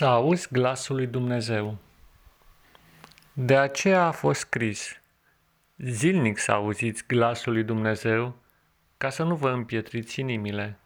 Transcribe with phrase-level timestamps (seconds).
[0.00, 1.78] Să auzi glasul lui Dumnezeu.
[3.32, 5.00] De aceea a fost scris,
[5.76, 8.36] zilnic să auziți glasul lui Dumnezeu,
[8.96, 10.78] ca să nu vă împietriți inimile,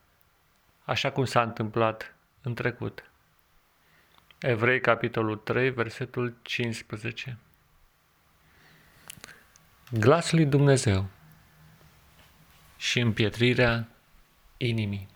[0.85, 3.11] așa cum s-a întâmplat în trecut.
[4.38, 7.38] Evrei, capitolul 3, versetul 15.
[9.90, 11.06] Glasul lui Dumnezeu
[12.76, 13.88] și împietrirea
[14.56, 15.08] inimii.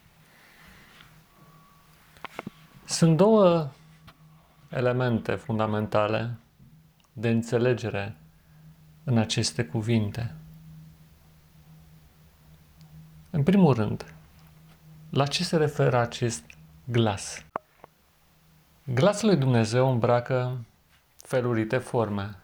[2.84, 3.72] Sunt două
[4.68, 6.36] elemente fundamentale
[7.12, 8.16] de înțelegere
[9.04, 10.34] în aceste cuvinte.
[13.30, 14.14] În primul rând,
[15.10, 16.44] la ce se referă acest
[16.84, 17.44] glas?
[18.84, 20.58] Glasul lui Dumnezeu îmbracă
[21.16, 22.36] felurite forme.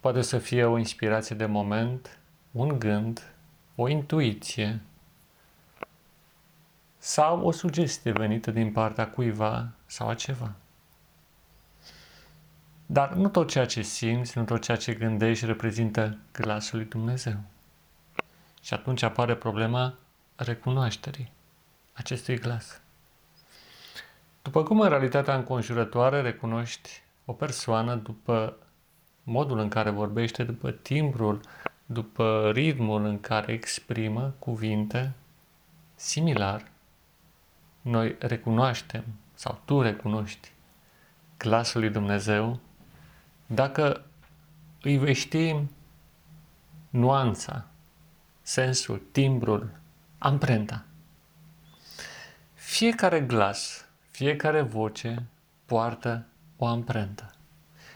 [0.00, 2.18] Poate să fie o inspirație de moment,
[2.50, 3.32] un gând,
[3.74, 4.80] o intuiție
[6.98, 10.54] sau o sugestie venită din partea cuiva sau a ceva.
[12.86, 17.36] Dar nu tot ceea ce simți, nu tot ceea ce gândești reprezintă glasul lui Dumnezeu.
[18.62, 19.94] Și atunci apare problema
[20.36, 21.32] recunoașterii
[21.92, 22.80] acestui glas.
[24.42, 28.56] După cum în realitatea înconjurătoare recunoști o persoană după
[29.22, 31.40] modul în care vorbește, după timbrul,
[31.86, 35.12] după ritmul în care exprimă cuvinte,
[35.94, 36.70] similar,
[37.82, 40.52] noi recunoaștem sau tu recunoști
[41.38, 42.60] glasul lui Dumnezeu
[43.54, 44.04] dacă
[44.82, 45.56] îi vei ști
[46.90, 47.66] nuanța,
[48.42, 49.70] sensul, timbrul,
[50.18, 50.84] amprenta.
[52.54, 55.26] Fiecare glas, fiecare voce
[55.66, 57.34] poartă o amprentă.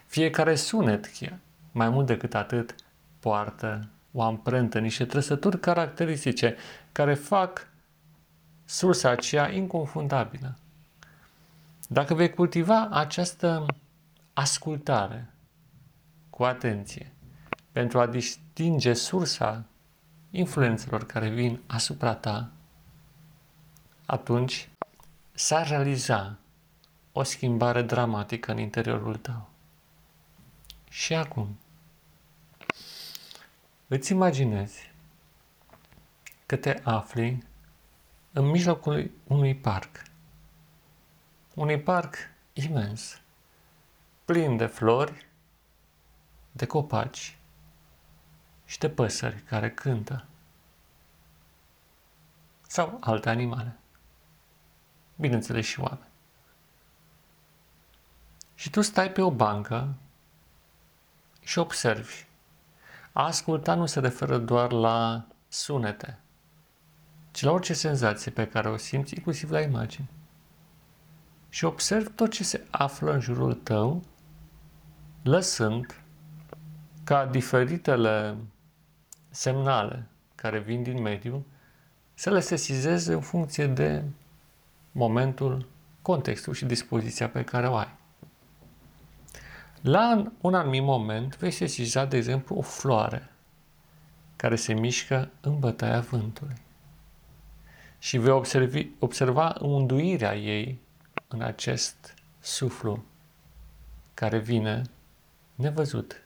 [0.07, 1.39] Fiecare sunet, chiar,
[1.73, 2.75] mai mult decât atât,
[3.21, 6.57] poartă o amprentă, niște trăsături caracteristice
[6.93, 7.69] care fac
[8.65, 10.59] sursa aceea inconfundabilă.
[11.89, 13.67] Dacă vei cultiva această
[14.33, 15.31] ascultare
[16.37, 17.13] cu atenție
[17.73, 19.65] pentru a distinge sursa
[20.31, 22.51] influențelor care vin asupra ta,
[24.07, 24.69] atunci
[25.33, 26.39] s-ar realiza
[27.13, 29.49] o schimbare dramatică în interiorul tău.
[30.89, 31.59] Și acum,
[33.87, 34.93] îți imaginezi
[36.47, 37.45] că te afli
[38.33, 40.03] în mijlocul unui parc.
[41.55, 42.15] Unui parc
[42.53, 43.21] imens,
[44.25, 45.26] plin de flori,
[46.57, 47.39] de copaci
[48.65, 50.25] și de păsări care cântă.
[52.67, 53.77] Sau alte animale.
[55.17, 56.09] Bineînțeles și oameni.
[58.55, 59.95] Și tu stai pe o bancă
[61.41, 62.25] și observi.
[63.13, 66.19] A asculta nu se referă doar la sunete,
[67.31, 70.09] ci la orice senzație pe care o simți, inclusiv la imagini.
[71.49, 74.03] Și observ tot ce se află în jurul tău,
[75.23, 76.06] lăsând
[77.07, 78.37] ca diferitele
[79.31, 81.47] semnale care vin din mediu
[82.15, 84.05] să le sesizeze în funcție de
[84.93, 85.69] momentul,
[86.03, 87.95] contextul și dispoziția pe care o ai.
[89.81, 93.31] La un anumit moment vei sesiza, de exemplu, o floare
[94.37, 96.57] care se mișcă în bătaia vântului
[97.99, 100.79] și vei observi, observa unduirea ei
[101.29, 103.05] în acest suflu
[104.15, 104.83] care vine
[105.55, 106.26] nevăzut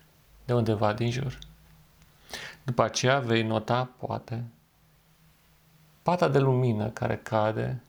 [0.51, 1.39] de undeva din jur.
[2.65, 4.45] După aceea vei nota, poate,
[6.03, 7.83] pata de lumină care cade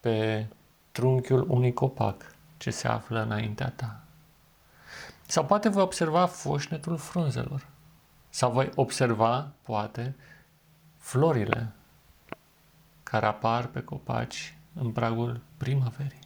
[0.00, 0.46] pe
[0.92, 4.00] trunchiul unui copac ce se află înaintea ta.
[5.26, 7.66] Sau poate vei observa foșnetul frunzelor.
[8.28, 10.16] Sau voi observa, poate,
[10.98, 11.72] florile
[13.02, 16.20] care apar pe copaci în pragul primăverii.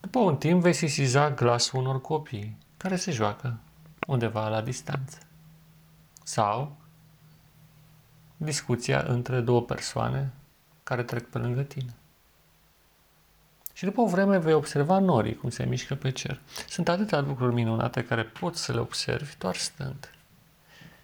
[0.00, 3.58] După un timp vei sesiza glasul unor copii care se joacă
[4.06, 5.18] undeva la distanță.
[6.22, 6.76] Sau
[8.36, 10.32] discuția între două persoane
[10.82, 11.94] care trec pe lângă tine.
[13.72, 16.40] Și după o vreme vei observa norii cum se mișcă pe cer.
[16.68, 20.10] Sunt atâtea lucruri minunate care poți să le observi doar stând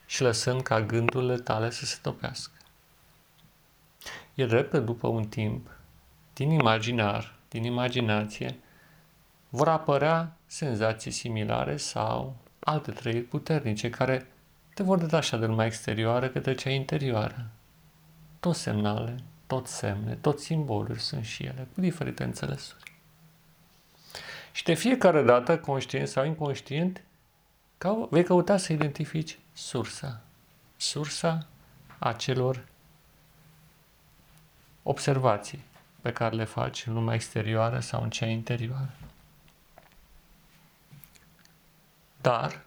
[0.06, 2.54] și lăsând ca gândurile tale să se topească.
[4.34, 5.70] E drept că după un timp,
[6.32, 8.58] din imaginar, din imaginație,
[9.50, 14.26] vor apărea senzații similare sau alte trăiri puternice care
[14.74, 17.46] te vor detașa de lumea exterioară către cea interioară.
[18.40, 19.16] Tot semnale,
[19.46, 22.92] tot semne, tot simboluri sunt și ele, cu diferite înțelesuri.
[24.52, 27.02] Și de fiecare dată, conștient sau inconștient,
[28.10, 30.20] vei căuta să identifici sursa.
[30.76, 31.46] Sursa
[31.98, 32.64] acelor
[34.82, 35.64] observații,
[36.00, 38.94] pe care le faci în lumea exterioară sau în cea interioară.
[42.20, 42.64] Dar,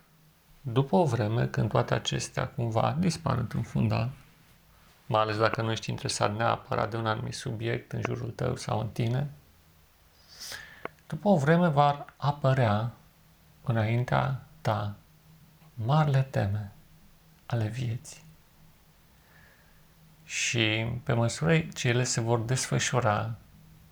[0.62, 4.10] după o vreme, când toate acestea cumva dispar într-un fundal,
[5.06, 8.80] mai ales dacă nu ești interesat neapărat de un anumit subiect în jurul tău sau
[8.80, 9.30] în tine,
[11.08, 12.92] după o vreme va apărea
[13.64, 14.96] înaintea ta
[15.74, 16.72] marile teme
[17.46, 18.22] ale vieții.
[20.24, 23.36] Și pe măsură ce ele se vor desfășura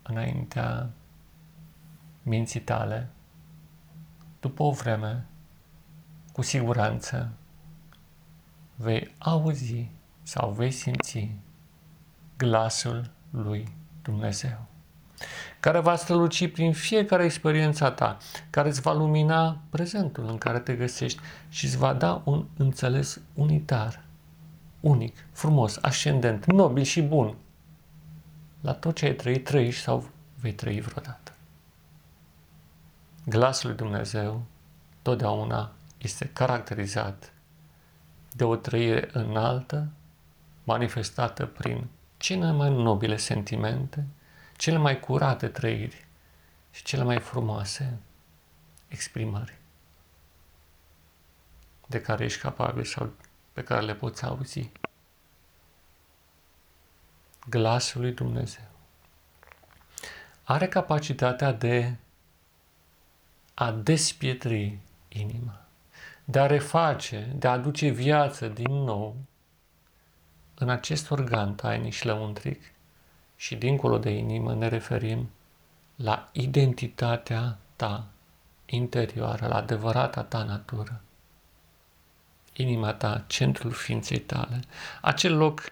[0.01, 0.89] înaintea
[2.23, 3.09] minții tale,
[4.39, 5.25] după o vreme,
[6.31, 7.31] cu siguranță,
[8.75, 9.89] vei auzi
[10.23, 11.31] sau vei simți
[12.37, 13.67] glasul lui
[14.01, 14.65] Dumnezeu,
[15.59, 18.17] care va străluci prin fiecare experiență ta,
[18.49, 21.19] care îți va lumina prezentul în care te găsești
[21.49, 24.03] și îți va da un înțeles unitar,
[24.79, 27.35] unic, frumos, ascendent, nobil și bun
[28.61, 31.31] la tot ce ai trăit, trăiești sau vei trăi vreodată.
[33.25, 34.43] Glasul lui Dumnezeu
[35.01, 37.33] totdeauna este caracterizat
[38.31, 39.91] de o trăire înaltă,
[40.63, 41.87] manifestată prin
[42.17, 44.07] cele mai nobile sentimente,
[44.57, 46.05] cele mai curate trăiri
[46.71, 47.99] și cele mai frumoase
[48.87, 49.59] exprimări
[51.87, 53.13] de care ești capabil sau
[53.53, 54.71] pe care le poți auzi.
[57.49, 58.69] Glasul lui Dumnezeu
[60.43, 61.95] are capacitatea de
[63.53, 65.65] a despietri inima,
[66.31, 69.15] de a reface, de a aduce viață din nou
[70.55, 72.61] în acest organ tainic și lăuntric
[73.35, 75.29] și dincolo de inimă ne referim
[75.95, 78.07] la identitatea ta
[78.65, 81.01] interioară, la adevărata ta natură.
[82.53, 84.59] Inima ta, centrul ființei tale,
[85.01, 85.69] acel loc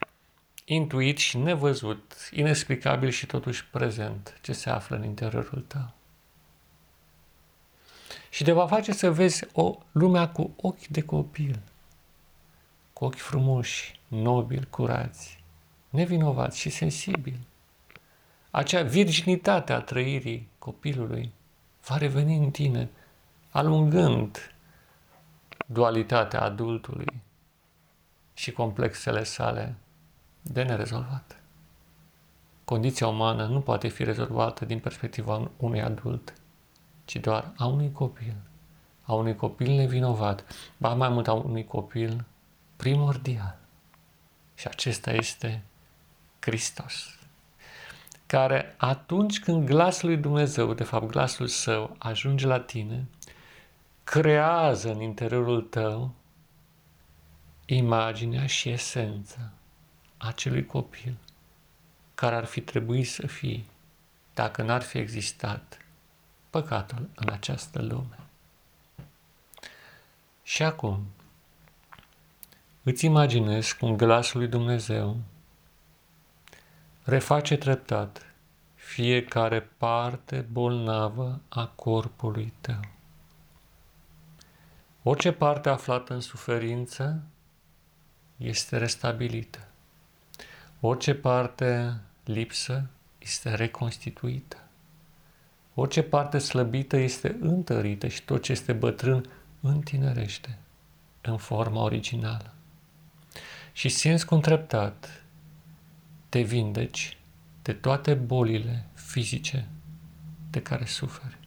[0.65, 5.98] intuit și nevăzut, inexplicabil și totuși prezent, ce se află în interiorul tău.
[8.39, 11.59] Și te va face să vezi o lumea cu ochi de copil,
[12.93, 15.43] cu ochi frumoși, nobili, curați,
[15.89, 17.47] nevinovați și sensibili.
[18.51, 21.31] Acea virginitate a trăirii copilului
[21.87, 22.89] va reveni în tine,
[23.49, 24.53] alungând
[25.65, 27.21] dualitatea adultului
[28.33, 29.75] și complexele sale
[30.41, 31.43] de nerezolvat.
[32.65, 36.33] Condiția umană nu poate fi rezolvată din perspectiva unui adult,
[37.09, 38.35] ci doar a unui copil,
[39.03, 40.45] a unui copil nevinovat,
[40.77, 42.25] ba mai mult a unui copil
[42.75, 43.59] primordial.
[44.55, 45.63] Și acesta este
[46.39, 47.19] Hristos,
[48.25, 53.07] care atunci când glasul lui Dumnezeu, de fapt glasul său, ajunge la tine,
[54.03, 56.11] creează în interiorul tău
[57.65, 59.51] imaginea și esența
[60.17, 61.17] acelui copil
[62.15, 63.63] care ar fi trebuit să fie
[64.33, 65.77] dacă n-ar fi existat
[66.49, 68.19] păcatul în această lume.
[70.43, 71.05] Și acum,
[72.83, 75.17] îți imaginezi cum glasul lui Dumnezeu
[77.03, 78.33] reface treptat
[78.75, 82.79] fiecare parte bolnavă a corpului tău.
[85.03, 87.21] Orice parte aflată în suferință
[88.37, 89.67] este restabilită.
[90.79, 92.85] Orice parte lipsă
[93.17, 94.68] este reconstituită.
[95.79, 99.25] Orice parte slăbită este întărită și tot ce este bătrân
[99.59, 100.57] întinerește
[101.21, 102.53] în forma originală.
[103.73, 105.23] Și simți cum treptat
[106.29, 107.17] te vindeci
[107.61, 109.67] de toate bolile fizice
[110.49, 111.37] de care suferi,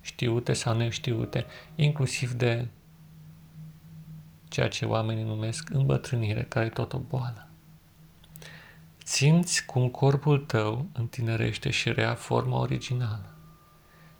[0.00, 2.66] știute sau neștiute, inclusiv de
[4.48, 7.48] ceea ce oamenii numesc îmbătrânire, care e tot o boală.
[9.04, 13.32] Simți cum corpul tău întinerește și rea forma originală.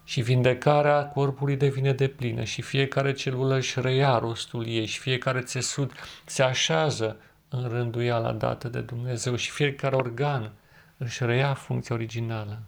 [0.09, 5.41] Și vindecarea corpului devine de plină și fiecare celulă își reia rostul ei și fiecare
[5.41, 5.93] țesut
[6.25, 7.17] se așează
[7.49, 10.53] în rânduiala dată de Dumnezeu și fiecare organ
[10.97, 12.63] își reia funcția originală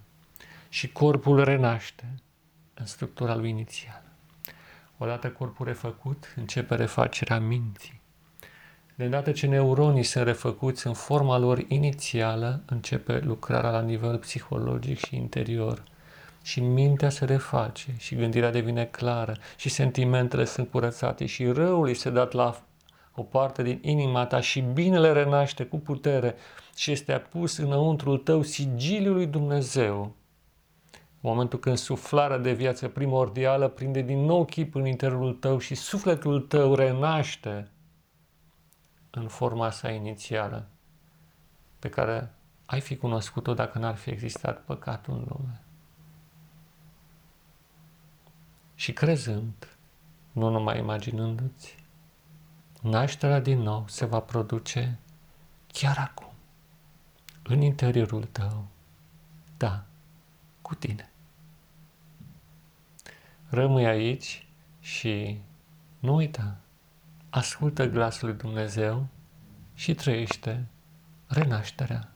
[0.68, 2.04] și corpul renaște
[2.74, 4.04] în structura lui inițială.
[4.98, 8.00] Odată corpul refăcut, începe refacerea minții.
[8.94, 14.98] De îndată ce neuronii sunt refăcuți în forma lor inițială, începe lucrarea la nivel psihologic
[14.98, 15.82] și interior.
[16.42, 22.10] Și mintea se reface și gândirea devine clară și sentimentele sunt curățate și răul este
[22.10, 22.62] dat la
[23.14, 26.34] o parte din inima ta și binele renaște cu putere
[26.76, 30.14] și este pus înăuntrul tău sigiliul lui Dumnezeu.
[30.92, 35.74] În momentul când suflarea de viață primordială prinde din nou chip în interiorul tău și
[35.74, 37.70] sufletul tău renaște
[39.10, 40.68] în forma sa inițială,
[41.78, 42.34] pe care
[42.66, 45.60] ai fi cunoscut-o dacă n-ar fi existat păcatul în lume.
[48.80, 49.76] Și crezând,
[50.32, 51.76] nu numai imaginându-ți,
[52.82, 54.98] nașterea din nou se va produce
[55.66, 56.32] chiar acum,
[57.42, 58.66] în interiorul tău,
[59.56, 59.84] da,
[60.62, 61.10] cu tine.
[63.48, 64.46] Rămâi aici
[64.80, 65.40] și
[65.98, 66.56] nu uita,
[67.30, 69.06] ascultă glasul lui Dumnezeu
[69.74, 70.66] și trăiește
[71.26, 72.12] renașterea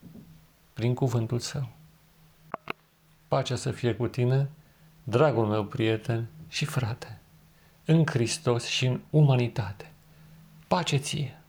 [0.72, 1.68] prin cuvântul său.
[3.28, 4.50] Pacea să fie cu tine,
[5.02, 7.20] dragul meu prieten și frate,
[7.84, 9.92] în Hristos și în umanitate.
[10.68, 11.43] Pace ție!